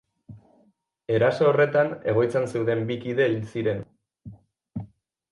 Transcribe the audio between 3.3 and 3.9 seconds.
hil ziren.